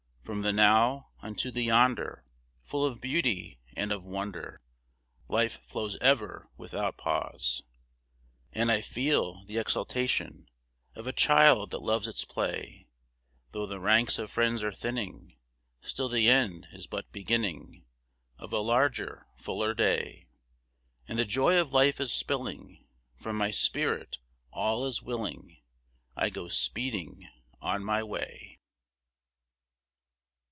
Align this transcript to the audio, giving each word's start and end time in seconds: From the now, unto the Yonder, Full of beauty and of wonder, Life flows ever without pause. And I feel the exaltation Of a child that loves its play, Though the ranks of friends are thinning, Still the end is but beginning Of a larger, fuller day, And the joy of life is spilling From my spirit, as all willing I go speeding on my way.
From 0.23 0.43
the 0.43 0.53
now, 0.53 1.09
unto 1.21 1.51
the 1.51 1.63
Yonder, 1.63 2.23
Full 2.63 2.85
of 2.85 3.01
beauty 3.01 3.59
and 3.75 3.91
of 3.91 4.05
wonder, 4.05 4.61
Life 5.27 5.59
flows 5.67 5.97
ever 5.99 6.49
without 6.55 6.95
pause. 6.95 7.63
And 8.53 8.71
I 8.71 8.79
feel 8.79 9.43
the 9.43 9.57
exaltation 9.57 10.47
Of 10.95 11.05
a 11.05 11.11
child 11.11 11.71
that 11.71 11.81
loves 11.83 12.07
its 12.07 12.23
play, 12.23 12.87
Though 13.51 13.65
the 13.65 13.81
ranks 13.81 14.17
of 14.19 14.31
friends 14.31 14.63
are 14.63 14.71
thinning, 14.71 15.35
Still 15.81 16.07
the 16.07 16.29
end 16.29 16.67
is 16.71 16.87
but 16.87 17.11
beginning 17.11 17.83
Of 18.37 18.53
a 18.53 18.59
larger, 18.59 19.27
fuller 19.35 19.73
day, 19.73 20.29
And 21.09 21.19
the 21.19 21.25
joy 21.25 21.57
of 21.57 21.73
life 21.73 21.99
is 21.99 22.13
spilling 22.13 22.87
From 23.17 23.35
my 23.35 23.51
spirit, 23.51 24.15
as 24.53 24.53
all 24.53 24.89
willing 25.03 25.61
I 26.15 26.29
go 26.29 26.47
speeding 26.47 27.27
on 27.59 27.83
my 27.83 28.01
way. 28.01 28.59